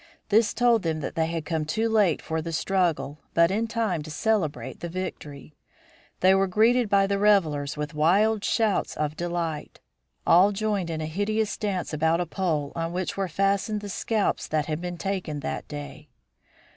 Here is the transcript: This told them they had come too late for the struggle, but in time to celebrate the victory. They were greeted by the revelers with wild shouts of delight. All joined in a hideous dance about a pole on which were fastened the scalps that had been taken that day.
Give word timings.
This 0.29 0.51
told 0.55 0.81
them 0.81 1.01
they 1.01 1.27
had 1.27 1.45
come 1.45 1.63
too 1.63 1.87
late 1.87 2.23
for 2.23 2.41
the 2.41 2.51
struggle, 2.51 3.19
but 3.35 3.51
in 3.51 3.67
time 3.67 4.01
to 4.01 4.09
celebrate 4.09 4.79
the 4.79 4.89
victory. 4.89 5.53
They 6.21 6.33
were 6.33 6.47
greeted 6.47 6.89
by 6.89 7.05
the 7.05 7.19
revelers 7.19 7.77
with 7.77 7.93
wild 7.93 8.43
shouts 8.43 8.97
of 8.97 9.15
delight. 9.15 9.79
All 10.25 10.51
joined 10.53 10.89
in 10.89 11.01
a 11.01 11.05
hideous 11.05 11.55
dance 11.55 11.93
about 11.93 12.19
a 12.19 12.25
pole 12.25 12.71
on 12.75 12.93
which 12.93 13.15
were 13.15 13.27
fastened 13.27 13.81
the 13.81 13.89
scalps 13.89 14.47
that 14.47 14.65
had 14.65 14.81
been 14.81 14.97
taken 14.97 15.41
that 15.41 15.67
day. 15.67 16.09